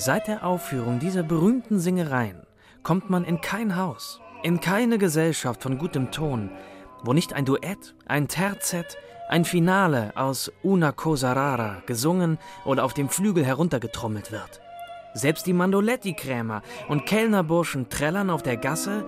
Seit 0.00 0.28
der 0.28 0.46
Aufführung 0.46 1.00
dieser 1.00 1.24
berühmten 1.24 1.80
Singereien 1.80 2.46
kommt 2.84 3.10
man 3.10 3.24
in 3.24 3.40
kein 3.40 3.74
Haus, 3.74 4.20
in 4.44 4.60
keine 4.60 4.96
Gesellschaft 4.96 5.60
von 5.60 5.76
gutem 5.76 6.12
Ton, 6.12 6.50
wo 7.02 7.12
nicht 7.12 7.32
ein 7.32 7.44
Duett, 7.44 7.96
ein 8.06 8.28
Terzett, 8.28 8.96
ein 9.28 9.44
Finale 9.44 10.12
aus 10.14 10.52
Una 10.62 10.92
cosa 10.92 11.32
rara 11.32 11.82
gesungen 11.86 12.38
oder 12.64 12.84
auf 12.84 12.94
dem 12.94 13.08
Flügel 13.08 13.44
heruntergetrommelt 13.44 14.30
wird. 14.30 14.60
Selbst 15.14 15.48
die 15.48 15.52
Mandoletti-Krämer 15.52 16.62
und 16.86 17.04
Kellnerburschen 17.04 17.88
trällern 17.88 18.30
auf 18.30 18.44
der 18.44 18.56
Gasse 18.56 19.04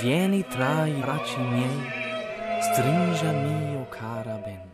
Vieni 0.00 0.44
tra 0.44 0.86
i 0.86 0.92
bracci 1.02 1.40
miei, 1.40 1.92
stringa 2.60 3.32
mio 3.32 3.84
cara 3.90 4.38
ben. 4.44 4.67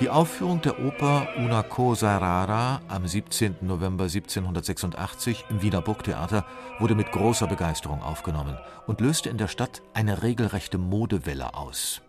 Die 0.00 0.10
Aufführung 0.10 0.60
der 0.60 0.78
Oper 0.78 1.26
Una 1.38 1.64
cosa 1.64 2.18
rara 2.18 2.80
am 2.86 3.04
17. 3.04 3.56
November 3.62 4.04
1786 4.04 5.46
im 5.50 5.60
Wiener 5.60 5.82
Burgtheater 5.82 6.46
wurde 6.78 6.94
mit 6.94 7.10
großer 7.10 7.48
Begeisterung 7.48 8.00
aufgenommen 8.00 8.56
und 8.86 9.00
löste 9.00 9.28
in 9.28 9.38
der 9.38 9.48
Stadt 9.48 9.82
eine 9.94 10.22
regelrechte 10.22 10.78
Modewelle 10.78 11.54
aus. 11.54 12.00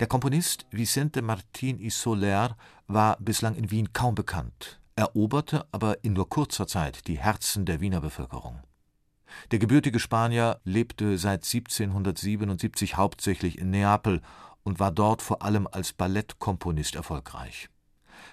Der 0.00 0.06
Komponist 0.06 0.64
Vicente 0.70 1.20
Martín 1.20 1.78
y 1.78 1.90
Soler 1.90 2.56
war 2.86 3.18
bislang 3.20 3.54
in 3.54 3.70
Wien 3.70 3.92
kaum 3.92 4.14
bekannt, 4.14 4.80
eroberte 4.96 5.66
aber 5.72 6.02
in 6.02 6.14
nur 6.14 6.30
kurzer 6.30 6.66
Zeit 6.66 7.06
die 7.06 7.18
Herzen 7.18 7.66
der 7.66 7.82
Wiener 7.82 8.00
Bevölkerung. 8.00 8.60
Der 9.50 9.58
gebürtige 9.58 9.98
Spanier 9.98 10.58
lebte 10.64 11.18
seit 11.18 11.44
1777 11.44 12.96
hauptsächlich 12.96 13.58
in 13.58 13.70
Neapel 13.70 14.22
und 14.62 14.80
war 14.80 14.90
dort 14.90 15.22
vor 15.22 15.42
allem 15.42 15.68
als 15.70 15.92
Ballettkomponist 15.92 16.96
erfolgreich. 16.96 17.68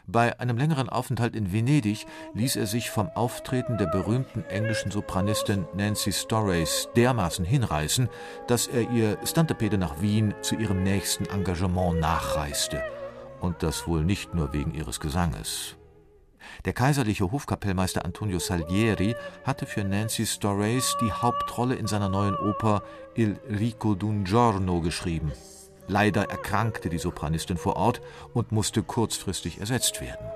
Bei 0.06 0.40
einem 0.40 0.58
längeren 0.58 0.90
Aufenthalt 0.90 1.36
in 1.36 1.52
Venedig 1.52 2.06
ließ 2.34 2.56
er 2.56 2.66
sich 2.66 2.90
vom 2.90 3.10
Auftreten 3.10 3.78
der 3.78 3.88
berühmten 3.88 4.44
englischen 4.46 4.92
Sopranistin 4.92 5.66
Nancy 5.76 6.14
Storace 6.14 6.90
dermaßen 6.96 7.44
hinreißen, 7.44 8.10
dass 8.48 8.68
er 8.68 8.90
ihr 8.90 9.18
Stantepede 9.26 9.78
nach 9.78 10.02
Wien 10.02 10.34
zu 10.42 10.56
ihrem 10.56 10.84
nächsten 10.84 11.26
Engagement 11.26 12.00
nachreiste. 12.00 12.82
Und 13.42 13.64
das 13.64 13.88
wohl 13.88 14.04
nicht 14.04 14.34
nur 14.34 14.54
wegen 14.54 14.74
ihres 14.74 15.00
Gesanges. 15.00 15.76
Der 16.66 16.74
kaiserliche 16.74 17.30
Hofkapellmeister 17.30 18.06
Antonio 18.06 18.40
Salieri 18.40 19.16
hatte 19.44 19.66
für 19.66 19.84
Nancy 19.84 20.26
Storace 20.26 20.96
die 21.02 21.12
Hauptrolle 21.12 21.76
in 21.76 21.88
seiner 21.88 22.10
neuen 22.10 22.36
Oper 22.36 22.82
Il 23.16 23.38
Rico 23.50 23.92
d'un 23.92 24.24
Giorno 24.24 24.80
geschrieben. 24.82 25.34
Leider 25.88 26.30
erkrankte 26.30 26.90
die 26.90 26.98
Sopranistin 26.98 27.58
vor 27.58 27.76
Ort 27.76 28.02
und 28.34 28.52
musste 28.52 28.84
kurzfristig 28.84 29.60
ersetzt 29.60 30.02
werden. 30.02 30.28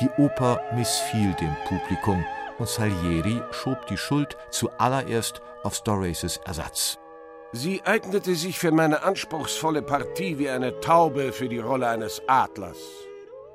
Die 0.00 0.10
Oper 0.18 0.60
missfiel 0.74 1.34
dem 1.34 1.54
Publikum 1.66 2.24
und 2.58 2.68
Salieri 2.68 3.40
schob 3.52 3.86
die 3.86 3.96
Schuld 3.96 4.36
zuallererst 4.50 5.40
auf 5.62 5.74
Storaces 5.74 6.38
Ersatz. 6.38 6.98
Sie 7.52 7.82
eignete 7.82 8.34
sich 8.34 8.58
für 8.58 8.70
meine 8.70 9.02
anspruchsvolle 9.02 9.82
Partie 9.82 10.38
wie 10.38 10.48
eine 10.48 10.78
Taube 10.80 11.32
für 11.32 11.48
die 11.48 11.58
Rolle 11.58 11.88
eines 11.88 12.22
Adlers. 12.28 12.78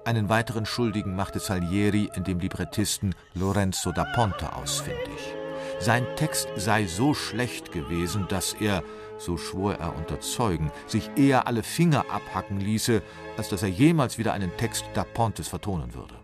Einen 0.03 0.29
weiteren 0.29 0.65
Schuldigen 0.65 1.15
machte 1.15 1.39
Salieri 1.39 2.09
in 2.15 2.23
dem 2.23 2.39
Librettisten 2.39 3.15
Lorenzo 3.33 3.91
da 3.91 4.05
Ponte 4.13 4.53
ausfindig. 4.53 5.35
Sein 5.79 6.05
Text 6.15 6.47
sei 6.55 6.87
so 6.87 7.13
schlecht 7.13 7.71
gewesen, 7.71 8.27
dass 8.27 8.53
er, 8.53 8.83
so 9.17 9.37
schwor 9.37 9.75
er 9.75 9.95
unter 9.95 10.19
Zeugen, 10.19 10.71
sich 10.87 11.09
eher 11.15 11.47
alle 11.47 11.63
Finger 11.63 12.05
abhacken 12.09 12.59
ließe, 12.59 13.01
als 13.37 13.49
dass 13.49 13.61
er 13.61 13.69
jemals 13.69 14.17
wieder 14.17 14.33
einen 14.33 14.55
Text 14.57 14.85
da 14.93 15.03
Pontes 15.03 15.47
vertonen 15.47 15.93
würde. 15.93 16.15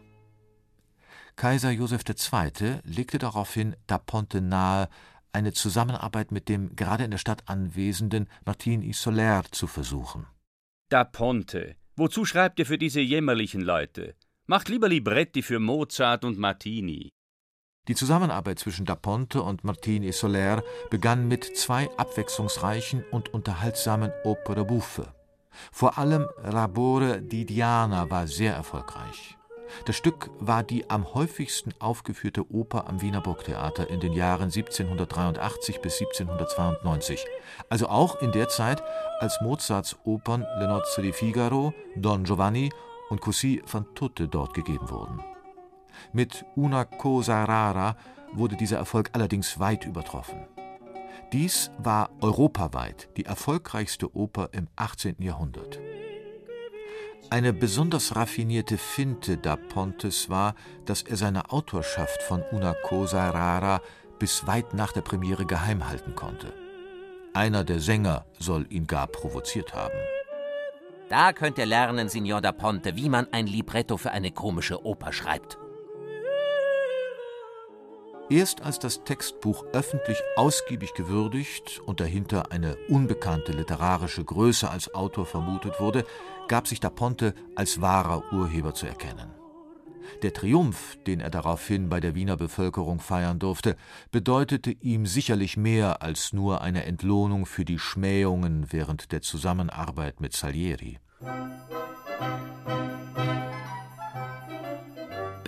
Kaiser 1.36 1.72
Joseph 1.72 2.04
II. 2.08 2.80
legte 2.84 3.18
daraufhin 3.18 3.76
da 3.88 3.98
Ponte 3.98 4.42
nahe, 4.42 4.90
eine 5.34 5.54
Zusammenarbeit 5.54 6.32
mit 6.32 6.50
dem 6.50 6.76
gerade 6.76 7.04
in 7.04 7.12
der 7.12 7.18
Stadt 7.18 7.44
anwesenden 7.48 8.28
Martin 8.46 8.82
y 8.82 8.94
Soler 8.94 9.44
zu 9.52 9.68
versuchen. 9.68 10.28
Da 10.90 11.04
Ponte, 11.04 11.76
wozu 11.96 12.26
schreibt 12.26 12.60
ihr 12.60 12.66
für 12.66 12.78
diese 12.78 13.00
jämmerlichen 13.00 13.62
Leute? 13.62 14.16
Macht 14.48 14.70
lieber 14.70 14.90
Libretti 14.90 15.42
für 15.42 15.60
Mozart 15.60 16.26
und 16.26 16.38
Martini. 16.38 17.10
Die 17.88 17.96
Zusammenarbeit 17.96 18.60
zwischen 18.60 18.86
Da 18.86 18.94
Ponte 18.94 19.42
und 19.42 19.64
Martini 19.64 20.12
Soler 20.12 20.64
begann 20.92 21.28
mit 21.28 21.58
zwei 21.58 21.90
abwechslungsreichen 21.98 23.04
und 23.10 23.34
unterhaltsamen 23.34 24.12
Opere 24.24 24.66
buffe. 24.66 25.08
Vor 25.72 25.98
allem 25.98 26.28
Rabore 26.38 27.22
di 27.22 27.46
Diana 27.46 28.10
war 28.10 28.28
sehr 28.28 28.54
erfolgreich. 28.54 29.36
Das 29.86 29.96
Stück 29.96 30.30
war 30.40 30.64
die 30.64 30.90
am 30.90 31.14
häufigsten 31.14 31.74
aufgeführte 31.80 32.52
Oper 32.54 32.88
am 32.88 33.02
Wiener 33.02 33.22
Burgtheater 33.22 33.90
in 33.90 34.00
den 34.00 34.14
Jahren 34.14 34.52
1783 34.52 35.82
bis 35.82 36.00
1792, 36.02 37.26
also 37.70 37.88
auch 37.88 38.22
in 38.22 38.32
der 38.32 38.50
Zeit, 38.50 38.84
als 39.20 39.40
Mozarts 39.42 39.98
Opern 40.04 40.42
Le 40.60 40.68
Nozze 40.68 41.02
di 41.02 41.14
Figaro, 41.14 41.74
Don 41.96 42.26
Giovanni 42.26 42.72
und 43.10 43.22
Così 43.22 43.62
fan 43.66 43.86
tutte 43.96 44.28
dort 44.28 44.54
gegeben 44.54 44.90
wurden. 44.90 45.31
Mit 46.14 46.46
Una 46.56 46.86
cosa 46.86 47.44
rara 47.46 47.96
wurde 48.34 48.56
dieser 48.56 48.78
Erfolg 48.78 49.10
allerdings 49.14 49.60
weit 49.60 49.86
übertroffen. 49.86 50.46
Dies 51.32 51.72
war 51.78 52.10
europaweit 52.20 53.10
die 53.16 53.26
erfolgreichste 53.26 54.16
Oper 54.16 54.50
im 54.52 54.68
18. 54.76 55.16
Jahrhundert. 55.20 55.80
Eine 57.30 57.54
besonders 57.54 58.16
raffinierte 58.18 58.78
Finte 58.78 59.38
da 59.38 59.56
Pontes 59.56 60.30
war, 60.30 60.56
dass 60.86 61.02
er 61.02 61.16
seine 61.16 61.50
Autorschaft 61.52 62.22
von 62.24 62.44
Una 62.52 62.74
cosa 62.74 63.30
rara 63.30 63.82
bis 64.20 64.46
weit 64.46 64.74
nach 64.74 64.92
der 64.92 65.02
Premiere 65.02 65.46
geheim 65.46 65.88
halten 65.88 66.16
konnte. 66.16 66.54
Einer 67.34 67.64
der 67.64 67.80
Sänger 67.80 68.26
soll 68.38 68.66
ihn 68.70 68.86
gar 68.86 69.08
provoziert 69.08 69.74
haben. 69.74 69.98
Da 71.08 71.32
könnt 71.32 71.58
ihr 71.58 71.66
lernen, 71.66 72.10
Signor 72.10 72.42
da 72.42 72.52
Ponte, 72.52 72.98
wie 72.98 73.08
man 73.08 73.28
ein 73.32 73.48
Libretto 73.48 73.96
für 73.96 74.12
eine 74.12 74.32
komische 74.32 74.86
Oper 74.86 75.14
schreibt. 75.14 75.58
Erst 78.32 78.62
als 78.62 78.80
das 78.80 79.04
Textbuch 79.04 79.66
öffentlich 79.74 80.18
ausgiebig 80.38 80.94
gewürdigt 80.94 81.82
und 81.86 82.00
dahinter 82.00 82.54
eine 82.54 82.78
unbekannte 82.88 83.52
literarische 83.52 84.24
Größe 84.24 84.70
als 84.70 84.96
Autor 84.96 85.26
vermutet 85.26 85.82
wurde, 85.82 86.06
gab 86.48 86.66
sich 86.66 86.80
da 86.80 86.90
Ponte 86.90 87.36
als 87.56 87.82
wahrer 87.82 88.24
Urheber 88.32 88.74
zu 88.74 88.86
erkennen. 88.86 89.32
Der 90.22 90.32
Triumph, 90.32 90.98
den 91.06 91.20
er 91.20 91.30
daraufhin 91.30 91.90
bei 91.90 92.00
der 92.00 92.16
Wiener 92.16 92.38
Bevölkerung 92.38 93.02
feiern 93.02 93.38
durfte, 93.38 93.76
bedeutete 94.12 94.72
ihm 94.72 95.06
sicherlich 95.06 95.58
mehr 95.58 96.02
als 96.02 96.32
nur 96.32 96.62
eine 96.62 96.86
Entlohnung 96.86 97.46
für 97.46 97.66
die 97.66 97.80
Schmähungen 97.80 98.68
während 98.72 99.12
der 99.12 99.22
Zusammenarbeit 99.22 100.22
mit 100.22 100.32
Salieri. 100.32 101.00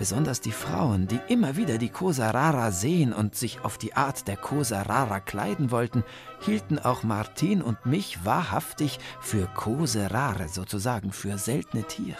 Besonders 0.04 0.42
die 0.42 0.52
Frauen, 0.52 1.08
die 1.08 1.18
immer 1.28 1.56
wieder 1.56 1.78
die 1.78 1.88
Cosa 1.88 2.30
Rara 2.30 2.72
sehen 2.72 3.14
und 3.14 3.34
sich 3.34 3.64
auf 3.64 3.78
die 3.78 3.96
Art 3.96 4.28
der 4.28 4.36
Cosa 4.36 4.82
Rara 4.82 5.18
kleiden 5.18 5.70
wollten, 5.70 6.04
hielten 6.40 6.78
auch 6.78 7.04
Martin 7.04 7.62
und 7.62 7.86
mich 7.86 8.22
wahrhaftig 8.22 8.98
für 9.22 9.46
Cose 9.46 10.10
Rare, 10.10 10.48
sozusagen 10.48 11.10
für 11.10 11.38
seltene 11.38 11.84
Tiere. 11.84 12.18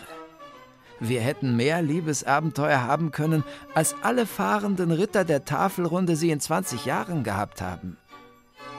Wir 0.98 1.20
hätten 1.20 1.56
mehr 1.56 1.82
Liebesabenteuer 1.82 2.84
haben 2.84 3.10
können, 3.10 3.44
als 3.74 3.94
alle 4.00 4.24
fahrenden 4.24 4.90
Ritter 4.90 5.26
der 5.26 5.44
Tafelrunde 5.44 6.16
sie 6.16 6.30
in 6.30 6.40
20 6.40 6.86
Jahren 6.86 7.22
gehabt 7.22 7.60
haben. 7.60 7.98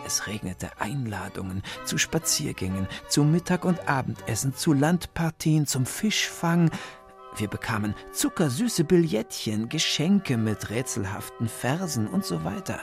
Es 0.04 0.26
regnete 0.26 0.70
Einladungen 0.80 1.62
zu 1.84 2.00
Spaziergängen, 2.00 2.88
zu 3.08 3.24
Mittag- 3.24 3.66
und 3.66 3.88
Abendessen, 3.88 4.56
zu 4.56 4.74
Landpartien, 4.74 5.68
zum 5.68 5.86
Fischfang, 5.86 6.72
Wir 7.38 7.50
bekamen 7.50 7.96
zuckersüße 8.14 8.86
Billettchen, 8.86 9.68
Geschenke 9.68 10.38
mit 10.38 10.70
rätselhaften 10.70 11.50
Versen 11.50 12.08
und 12.08 12.24
so 12.24 12.46
weiter. 12.46 12.80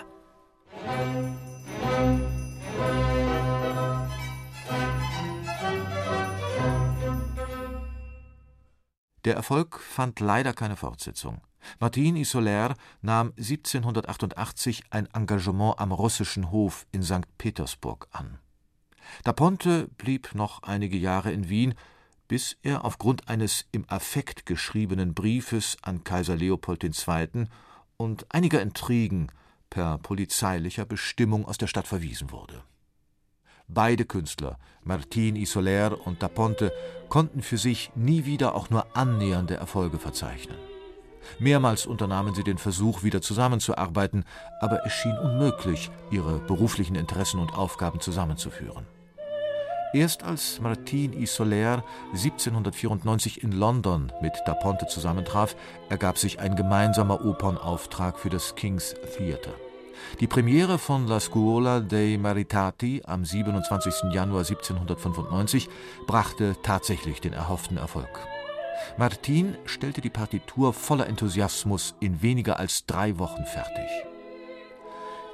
Der 9.25 9.37
Erfolg 9.37 9.81
fand 9.81 10.21
leider 10.21 10.53
keine 10.53 10.77
Fortsetzung. 10.77 11.41
Martin 11.81 12.17
Isolaire 12.17 12.75
nahm 13.01 13.33
1788 13.39 14.83
ein 14.91 15.07
Engagement 15.15 15.79
am 15.79 15.93
russischen 15.93 16.51
Hof 16.51 16.87
in 16.93 17.03
St. 17.03 17.27
Petersburg 17.39 18.09
an. 18.11 18.39
Da 19.25 19.33
Ponte 19.33 19.89
blieb 19.97 20.35
noch 20.35 20.63
einige 20.63 20.97
Jahre 20.97 21.33
in 21.33 21.49
Wien, 21.49 21.75
bis 22.33 22.57
er 22.63 22.87
aufgrund 22.87 23.29
eines 23.29 23.67
im 23.73 23.85
Affekt 23.89 24.47
geschriebenen 24.47 25.13
Briefes 25.13 25.77
an 25.83 26.03
Kaiser 26.03 26.35
Leopold 26.35 26.83
II. 26.83 27.45
und 27.99 28.25
einiger 28.31 28.63
Intrigen 28.63 29.31
per 29.69 29.99
polizeilicher 29.99 30.87
Bestimmung 30.87 31.45
aus 31.45 31.59
der 31.59 31.67
Stadt 31.67 31.87
verwiesen 31.87 32.31
wurde 32.31 32.63
Beide 33.69 34.07
Künstler, 34.07 34.59
Martin 34.83 35.37
Isolaire 35.37 35.95
und 36.07 36.23
Da 36.23 36.29
Ponte, 36.29 36.73
konnten 37.11 37.43
für 37.43 37.59
sich 37.59 37.91
nie 37.97 38.25
wieder 38.25 38.55
auch 38.55 38.71
nur 38.71 38.97
annähernde 38.97 39.57
Erfolge 39.57 39.99
verzeichnen. 39.99 40.57
Mehrmals 41.39 41.85
unternahmen 41.85 42.35
sie 42.35 42.45
den 42.45 42.57
Versuch, 42.57 43.03
wieder 43.03 43.21
zusammenzuarbeiten, 43.21 44.25
aber 44.63 44.87
es 44.87 44.95
schien 44.95 45.19
unmöglich, 45.19 45.91
ihre 46.11 46.39
beruflichen 46.39 46.97
Interessen 46.97 47.41
und 47.41 47.53
Aufgaben 47.53 48.01
zusammenzuführen. 48.01 48.87
Erst 49.95 50.23
als 50.23 50.59
Martin 50.59 51.13
Isolaire 51.13 51.85
1794 52.13 53.43
in 53.43 53.53
London 53.53 54.11
mit 54.23 54.33
Da 54.47 54.55
Ponte 54.55 54.87
zusammentraf, 54.87 55.55
ergab 55.91 56.17
sich 56.17 56.41
ein 56.41 56.57
gemeinsamer 56.57 57.23
Opernauftrag 57.23 58.19
für 58.19 58.31
das 58.31 58.55
King's 58.55 58.95
Theatre. 59.17 59.53
Die 60.19 60.27
Premiere 60.27 60.79
von 60.79 61.07
La 61.07 61.21
Scuola 61.21 61.81
dei 61.81 62.17
Maritati 62.19 63.03
am 63.05 63.27
27. 63.27 64.13
Januar 64.13 64.41
1795 64.41 65.69
brachte 66.07 66.57
tatsächlich 66.63 67.21
den 67.21 67.35
erhofften 67.35 67.77
Erfolg. 67.77 68.27
Martin 68.97 69.59
stellte 69.67 70.01
die 70.01 70.11
Partitur 70.11 70.73
voller 70.73 71.07
Enthusiasmus 71.07 71.95
in 72.01 72.23
weniger 72.23 72.59
als 72.59 72.87
drei 72.87 73.19
Wochen 73.19 73.45
fertig. 73.45 73.91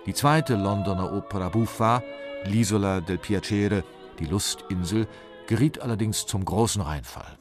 Die 0.06 0.14
zweite 0.14 0.56
Londoner 0.56 1.12
Opera 1.12 1.48
buffa, 1.48 2.02
L'Isola 2.44 3.00
del 3.00 3.18
Piacere, 3.18 3.84
die 4.18 4.26
Lustinsel, 4.26 5.06
geriet 5.46 5.80
allerdings 5.80 6.26
zum 6.26 6.44
großen 6.44 6.82
Reinfall. 6.82 7.38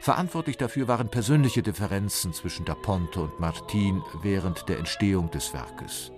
Verantwortlich 0.00 0.56
dafür 0.56 0.88
waren 0.88 1.10
persönliche 1.10 1.62
Differenzen 1.62 2.32
zwischen 2.32 2.64
da 2.64 2.74
Ponte 2.74 3.20
und 3.20 3.38
Martin 3.38 4.02
während 4.22 4.68
der 4.68 4.78
Entstehung 4.78 5.30
des 5.30 5.52
Werkes. 5.52 6.10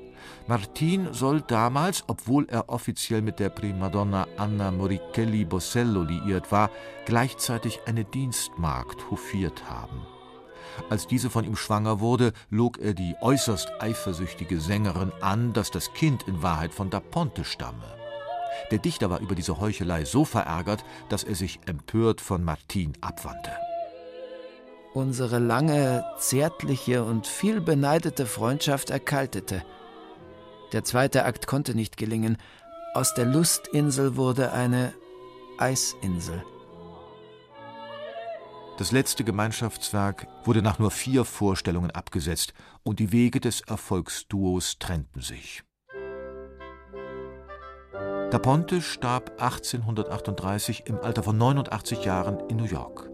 Martin 0.47 1.13
soll 1.13 1.41
damals, 1.41 2.05
obwohl 2.07 2.47
er 2.49 2.69
offiziell 2.69 3.23
mit 3.23 3.39
der 3.39 3.49
Primadonna 3.49 4.27
Anna 4.37 4.71
Morichelli 4.71 5.45
Bossello 5.45 6.03
liiert 6.03 6.53
war, 6.53 6.71
gleichzeitig 7.07 7.81
eine 7.87 8.05
Dienstmagd 8.05 9.11
hofiert 9.11 9.69
haben. 9.69 10.07
Als 10.91 11.07
diese 11.07 11.31
von 11.31 11.45
ihm 11.45 11.57
schwanger 11.57 12.01
wurde, 12.01 12.33
log 12.51 12.79
er 12.79 12.95
die 12.95 13.15
äußerst 13.21 13.81
eifersüchtige 13.81 14.61
Sängerin 14.61 15.13
an, 15.21 15.53
dass 15.53 15.71
das 15.71 15.93
Kind 15.93 16.23
in 16.29 16.43
Wahrheit 16.43 16.73
von 16.73 16.91
da 16.91 17.01
Ponte 17.01 17.45
stamme. 17.45 18.02
Der 18.71 18.79
Dichter 18.79 19.11
war 19.11 19.21
über 19.21 19.35
diese 19.35 19.61
Heuchelei 19.61 20.05
so 20.05 20.25
verärgert, 20.25 20.85
dass 21.09 21.25
er 21.25 21.35
sich 21.35 21.61
empört 21.67 22.21
von 22.21 22.45
Martin 22.45 22.93
abwandte. 23.01 23.53
Unsere 24.95 25.39
lange, 25.39 26.05
zärtliche 26.19 27.05
und 27.05 27.27
viel 27.27 27.61
beneidete 27.61 28.27
Freundschaft 28.27 28.91
erkaltete. 28.91 29.65
Der 30.73 30.85
zweite 30.85 31.25
Akt 31.25 31.47
konnte 31.47 31.75
nicht 31.75 31.97
gelingen. 31.97 32.37
Aus 32.95 33.15
der 33.15 33.25
Lustinsel 33.25 34.17
wurde 34.17 34.53
eine 34.53 34.93
Eisinsel. 35.59 36.45
Das 38.79 38.91
letzte 38.91 39.23
Gemeinschaftswerk 39.23 40.27
wurde 40.45 40.61
nach 40.61 40.79
nur 40.79 40.91
vier 40.91 41.25
Vorstellungen 41.25 41.91
abgesetzt 41.91 42.53
und 42.83 42.99
die 42.99 43.13
Wege 43.13 43.39
des 43.39 43.61
Erfolgsduos 43.61 44.79
trennten 44.79 45.23
sich. 45.23 45.63
Da 48.33 48.39
Ponte 48.39 48.81
starb 48.81 49.33
1838 49.43 50.85
im 50.87 50.99
Alter 50.99 51.23
von 51.23 51.37
89 51.37 52.07
Jahren 52.07 52.41
in 52.49 52.57
New 52.57 52.65
York. 52.65 53.11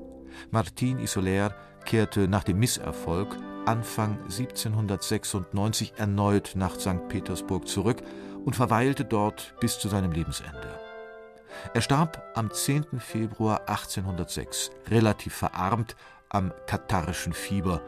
Martin 0.53 1.00
Isolaire 1.00 1.56
kehrte 1.85 2.29
nach 2.29 2.44
dem 2.44 2.61
Misserfolg 2.61 3.37
Anfang 3.67 4.20
1796 4.26 5.94
erneut 5.97 6.53
nach 6.55 6.79
St. 6.79 7.09
Petersburg 7.09 7.67
zurück 7.67 8.00
und 8.44 8.55
verweilte 8.55 9.05
dort 9.05 9.56
bis 9.59 9.81
zu 9.81 9.88
seinem 9.88 10.12
Lebensende. 10.12 10.79
Er 11.75 11.81
starb 11.81 12.23
am 12.37 12.53
10. 12.53 13.00
Februar 13.00 13.62
1806, 13.69 14.71
relativ 14.88 15.35
verarmt, 15.35 15.97
am 16.29 16.53
katharischen 16.69 17.32
Fieber 17.32 17.82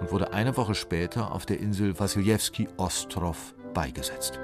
und 0.00 0.12
wurde 0.12 0.34
eine 0.34 0.54
Woche 0.58 0.74
später 0.74 1.32
auf 1.32 1.46
der 1.46 1.60
Insel 1.60 1.98
Wassiljewski 1.98 2.68
Ostrov 2.76 3.54
beigesetzt 3.72 4.38